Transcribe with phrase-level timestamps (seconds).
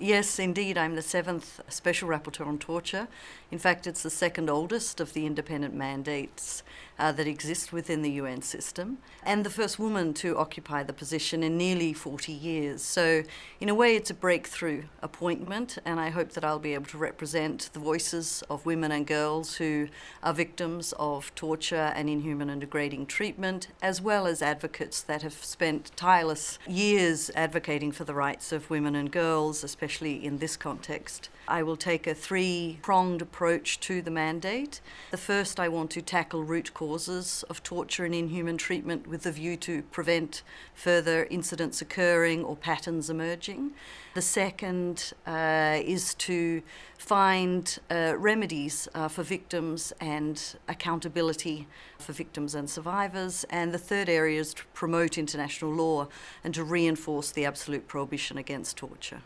[0.00, 3.08] Yes, indeed, I'm the seventh Special Rapporteur on Torture.
[3.50, 6.62] In fact, it's the second oldest of the independent mandates
[7.00, 11.42] uh, that exist within the UN system, and the first woman to occupy the position
[11.42, 12.80] in nearly 40 years.
[12.80, 13.24] So,
[13.60, 16.98] in a way, it's a breakthrough appointment, and I hope that I'll be able to
[16.98, 19.88] represent the voices of women and girls who
[20.22, 25.44] are victims of torture and inhuman and degrading treatment, as well as advocates that have
[25.44, 29.87] spent tireless years advocating for the rights of women and girls, especially
[30.24, 31.30] in this context.
[31.48, 34.82] I will take a three pronged approach to the mandate.
[35.10, 39.32] The first, I want to tackle root causes of torture and inhuman treatment with the
[39.32, 40.42] view to prevent
[40.74, 43.72] further incidents occurring or patterns emerging.
[44.14, 46.62] The second uh, is to
[46.98, 51.66] find uh, remedies uh, for victims and accountability
[51.98, 53.44] for victims and survivors.
[53.48, 56.08] And the third area is to promote international law
[56.44, 59.22] and to reinforce the absolute prohibition against torture.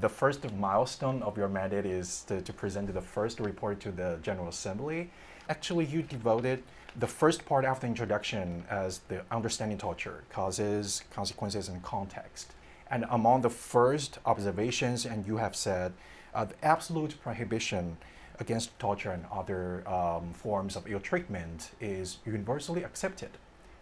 [0.00, 4.18] The first milestone of your mandate is to, to present the first report to the
[4.22, 5.10] General Assembly.
[5.48, 6.62] Actually, you devoted
[6.96, 12.52] the first part after introduction as the understanding torture, causes, consequences, and context.
[12.90, 15.92] And among the first observations, and you have said,
[16.34, 17.96] uh, the absolute prohibition
[18.40, 23.30] against torture and other um, forms of ill treatment is universally accepted.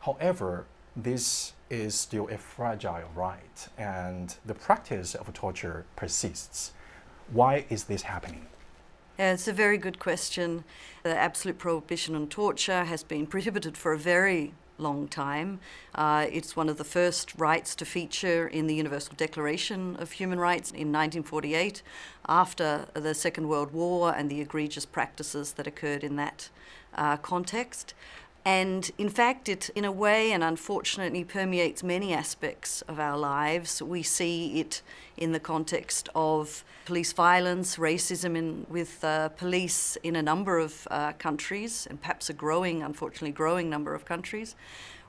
[0.01, 6.73] However, this is still a fragile right, and the practice of torture persists.
[7.33, 8.47] Why is this happening?
[9.19, 10.65] Yeah, it's a very good question.
[11.03, 15.61] The absolute prohibition on torture has been prohibited for a very long time.
[15.95, 20.39] Uh, it's one of the first rights to feature in the Universal Declaration of Human
[20.39, 21.83] Rights in 1948,
[22.29, 26.49] after the Second World War and the egregious practices that occurred in that
[26.95, 27.95] uh, context.
[28.45, 33.81] And in fact, it, in a way, and unfortunately, permeates many aspects of our lives.
[33.81, 34.83] We see it
[35.17, 40.89] in the context of police violence, racism in, with uh, police in a number of
[40.91, 44.57] uh, countries, and perhaps a growing, unfortunately, growing number of countries.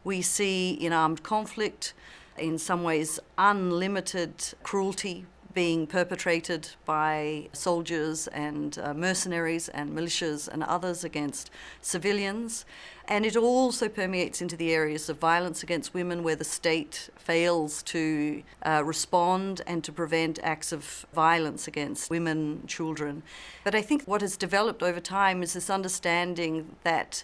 [0.04, 1.96] We see in armed conflict,
[2.38, 10.64] in some ways, unlimited cruelty being perpetrated by soldiers and uh, mercenaries and militias and
[10.64, 11.50] others against
[11.82, 12.66] civilians.
[13.08, 17.84] And it also permeates into the areas of violence against women where the state fails
[17.84, 23.24] to uh, respond and to prevent acts of violence against women, children.
[23.64, 27.24] But I think what has developed over time is this understanding that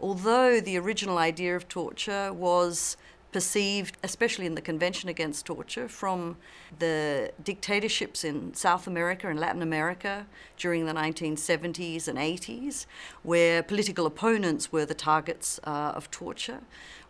[0.00, 2.96] although the original idea of torture was
[3.32, 6.36] perceived, especially in the Convention Against Torture, from
[6.78, 12.86] the dictatorships in South America and Latin America during the 1970s and 80s,
[13.22, 16.60] where political opponents were the targets uh, of torture.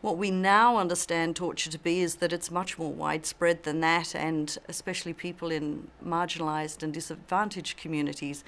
[0.01, 4.15] What we now understand torture to be is that it's much more widespread than that,
[4.15, 8.45] and especially people in marginalized and disadvantaged communities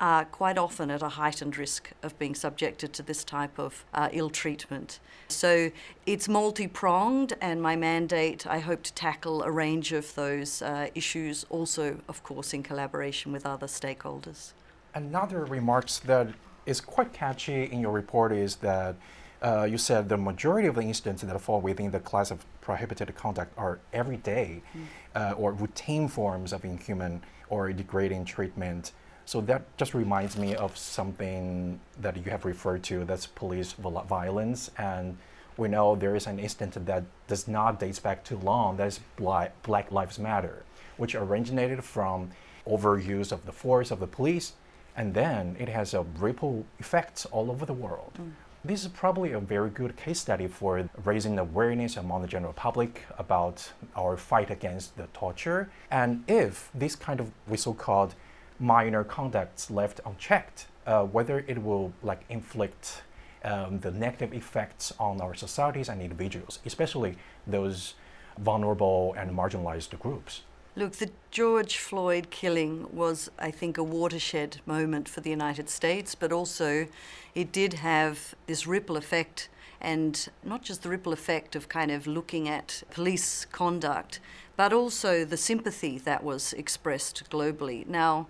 [0.00, 4.08] are quite often at a heightened risk of being subjected to this type of uh,
[4.12, 4.98] ill treatment.
[5.28, 5.70] So
[6.06, 10.88] it's multi pronged, and my mandate, I hope to tackle a range of those uh,
[10.94, 14.52] issues, also, of course, in collaboration with other stakeholders.
[14.94, 16.28] Another remark that
[16.66, 18.96] is quite catchy in your report is that
[19.42, 23.14] uh, you said the majority of the incidents that fall within the class of prohibited
[23.14, 24.84] conduct are everyday mm.
[25.14, 28.92] uh, or routine forms of inhuman or degrading treatment
[29.30, 34.72] so that just reminds me of something that you have referred to that's police violence.
[34.76, 35.16] And
[35.56, 38.98] we know there is an incident that does not date back too long, that is
[39.14, 40.64] Black Lives Matter,
[40.96, 42.32] which originated from
[42.66, 44.54] overuse of the force of the police,
[44.96, 48.14] and then it has a ripple effect all over the world.
[48.20, 48.32] Mm.
[48.64, 53.04] This is probably a very good case study for raising awareness among the general public
[53.16, 55.70] about our fight against the torture.
[55.88, 58.16] And if this kind of we so-called
[58.60, 63.02] minor conducts left unchecked, uh, whether it will like inflict
[63.42, 67.16] um, the negative effects on our societies and individuals, especially
[67.46, 67.94] those
[68.38, 70.42] vulnerable and marginalized groups.
[70.76, 76.14] Look, the George Floyd killing was, I think, a watershed moment for the United States,
[76.14, 76.86] but also
[77.34, 79.48] it did have this ripple effect,
[79.80, 84.20] and not just the ripple effect of kind of looking at police conduct,
[84.60, 87.86] but also the sympathy that was expressed globally.
[87.86, 88.26] Now,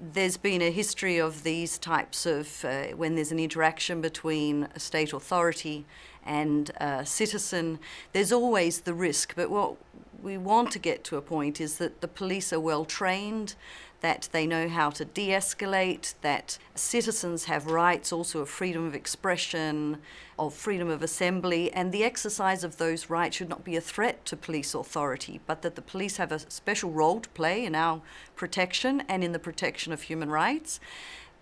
[0.00, 4.80] there's been a history of these types of uh, when there's an interaction between a
[4.80, 5.86] state authority
[6.26, 7.78] and a citizen,
[8.12, 9.36] there's always the risk.
[9.36, 9.76] But what
[10.22, 13.54] we want to get to a point is that the police are well trained,
[14.00, 18.94] that they know how to de escalate, that citizens have rights also of freedom of
[18.94, 19.98] expression,
[20.38, 24.24] of freedom of assembly, and the exercise of those rights should not be a threat
[24.24, 28.00] to police authority, but that the police have a special role to play in our
[28.36, 30.80] protection and in the protection of human rights.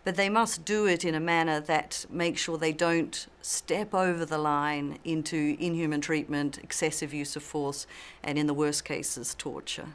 [0.06, 4.24] But they must do it in a manner that makes sure they don't step over
[4.24, 7.88] the line into inhuman treatment, excessive use of force,
[8.22, 9.88] and in the worst cases, torture.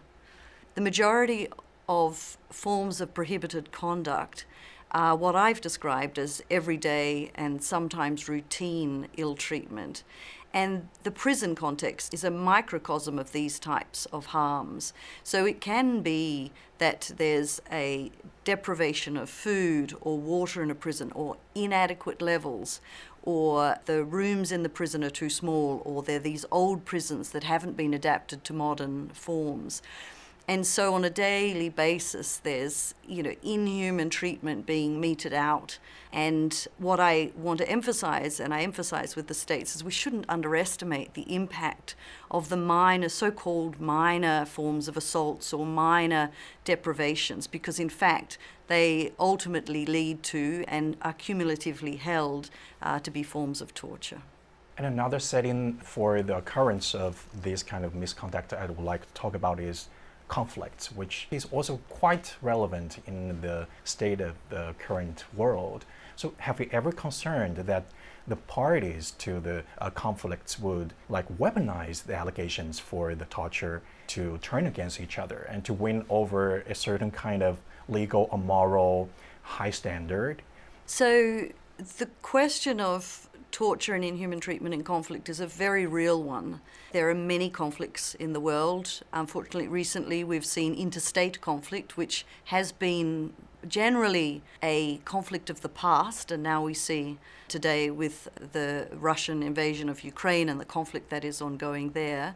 [0.75, 1.47] The majority
[1.87, 4.43] of forms of prohibited conduct
[4.91, 10.03] are what I've described as everyday and sometimes routine ill treatment.
[10.53, 14.93] And the prison context is a microcosm of these types of harms.
[15.23, 18.11] So it can be that there's a
[18.43, 22.81] deprivation of food or water in a prison, or inadequate levels,
[23.23, 27.43] or the rooms in the prison are too small, or they're these old prisons that
[27.43, 29.81] haven't been adapted to modern forms.
[30.47, 35.77] And so on a daily basis, there's, you know, inhuman treatment being meted out.
[36.11, 40.25] And what I want to emphasize, and I emphasize with the states, is we shouldn't
[40.27, 41.95] underestimate the impact
[42.29, 46.31] of the minor, so called minor forms of assaults or minor
[46.65, 48.37] deprivations, because in fact,
[48.67, 52.49] they ultimately lead to and are cumulatively held
[52.81, 54.21] uh, to be forms of torture.
[54.77, 59.13] And another setting for the occurrence of this kind of misconduct I would like to
[59.13, 59.87] talk about is
[60.31, 65.83] conflicts, which is also quite relevant in the state of the current world.
[66.15, 67.83] So, have you ever concerned that
[68.25, 74.37] the parties to the uh, conflicts would like weaponize the allegations for the torture to
[74.37, 79.09] turn against each other and to win over a certain kind of legal or moral
[79.43, 80.41] high standard?
[80.85, 81.49] So,
[81.97, 86.61] the question of torture and inhuman treatment in conflict is a very real one.
[86.91, 89.01] There are many conflicts in the world.
[89.13, 93.33] Unfortunately, recently we've seen interstate conflict, which has been
[93.67, 99.89] generally a conflict of the past, and now we see today with the Russian invasion
[99.89, 102.35] of Ukraine and the conflict that is ongoing there.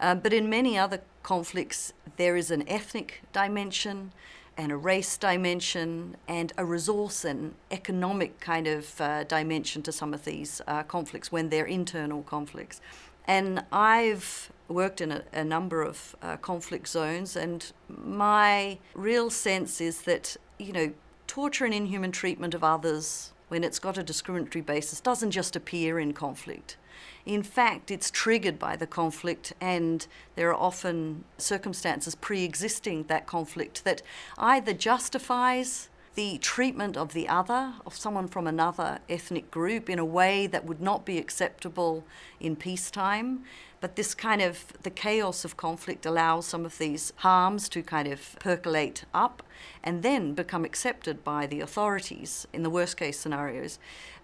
[0.00, 4.12] Um, but in many other conflicts, there is an ethnic dimension
[4.56, 10.14] and a race dimension and a resource and economic kind of uh, dimension to some
[10.14, 12.80] of these uh, conflicts when they're internal conflicts.
[13.26, 19.80] And I've worked in a, a number of uh, conflict zones, and my real sense
[19.80, 20.92] is that, you know,
[21.26, 26.00] torture and inhuman treatment of others when it's got a discriminatory basis doesn't just appear
[26.00, 26.76] in conflict.
[27.24, 30.04] In fact, it's triggered by the conflict, and
[30.34, 34.02] there are often circumstances pre existing that conflict that
[34.38, 40.04] either justifies the treatment of the other, of someone from another ethnic group, in a
[40.04, 42.04] way that would not be acceptable
[42.38, 43.44] in peacetime.
[43.80, 48.08] But this kind of the chaos of conflict allows some of these harms to kind
[48.08, 49.42] of percolate up
[49.82, 53.78] and then become accepted by the authorities in the worst case scenarios.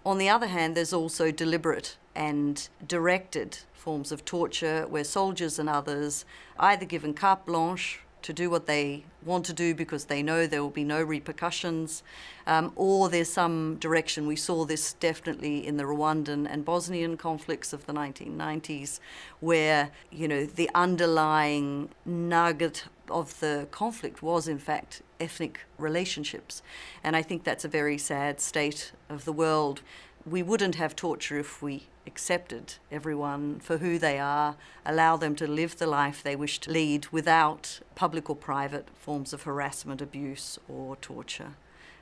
[0.05, 5.69] On the other hand, there's also deliberate and directed forms of torture where soldiers and
[5.69, 6.25] others
[6.59, 10.61] either given carte blanche to do what they want to do because they know there
[10.61, 12.03] will be no repercussions,
[12.47, 14.27] um, or there's some direction.
[14.27, 18.99] We saw this definitely in the Rwandan and Bosnian conflicts of the 1990s,
[19.39, 26.61] where you know the underlying nugget of the conflict was in fact ethnic relationships,
[27.03, 29.81] and I think that's a very sad state of the world.
[30.25, 35.47] We wouldn't have torture if we accepted everyone for who they are, allow them to
[35.47, 40.59] live the life they wish to lead without public or private forms of harassment, abuse,
[40.69, 41.53] or torture.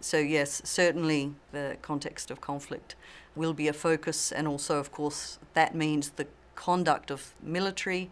[0.02, 2.96] So, yes, certainly the context of conflict
[3.36, 8.10] will be a focus, and also, of course, that means the conduct of military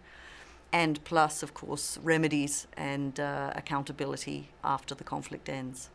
[0.72, 5.90] and plus, of course, remedies and uh, accountability after the conflict ends.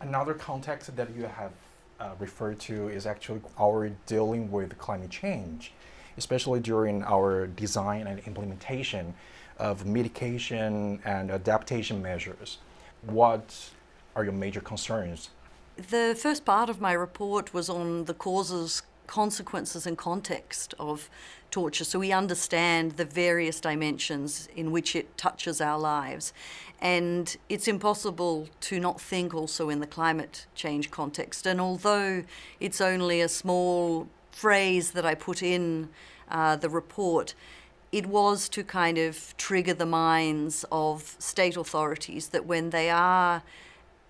[0.00, 1.52] Another context that you have
[2.00, 5.72] uh, referred to is actually our dealing with climate change,
[6.16, 9.14] especially during our design and implementation
[9.58, 12.58] of mitigation and adaptation measures.
[13.02, 13.70] What
[14.16, 15.30] are your major concerns?
[15.76, 21.10] The first part of my report was on the causes, consequences, and context of
[21.50, 26.32] torture so we understand the various dimensions in which it touches our lives.
[26.80, 31.44] And it's impossible to not think also in the climate change context.
[31.44, 32.22] And although
[32.60, 35.88] it's only a small phrase that I put in
[36.30, 37.34] uh, the report,
[37.90, 43.42] it was to kind of trigger the minds of state authorities that when they are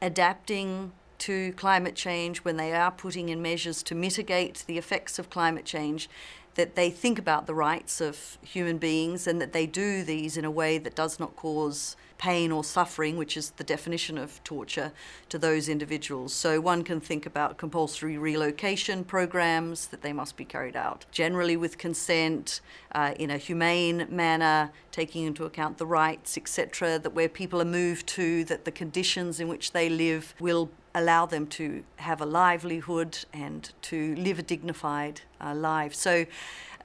[0.03, 5.31] adapting to climate change, when they are putting in measures to mitigate the effects of
[5.31, 6.09] climate change,
[6.55, 10.45] that they think about the rights of human beings and that they do these in
[10.45, 14.93] a way that does not cause pain or suffering, which is the definition of torture,
[15.31, 16.35] to those individuals.
[16.35, 21.57] So one can think about compulsory relocation programs that they must be carried out generally
[21.57, 22.61] with consent,
[22.93, 27.65] uh, in a humane manner, taking into account the rights, etc., that where people are
[27.65, 32.27] moved to, that the conditions in which they live will allow them to have a
[32.27, 35.95] livelihood and to live a dignified uh, life.
[35.95, 36.27] So,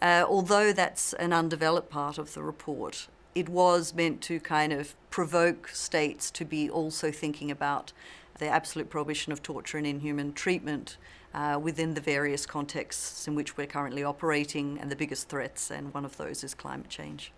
[0.02, 4.96] uh, although that's an undeveloped part of the report, it was meant to kind of
[5.10, 7.94] provoke states to be also thinking about
[8.38, 10.98] the absolute prohibition of torture and inhuman treatment
[11.34, 15.94] uh, within the various contexts in which we're currently operating and the biggest threats, and
[15.94, 17.32] one of those is climate change.